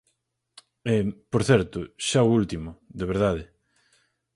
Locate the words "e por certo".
0.93-1.79